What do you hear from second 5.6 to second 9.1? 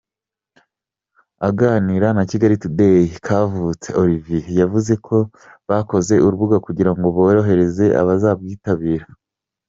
bakoze urubuga kugira ngo borohereze abazabwitabira.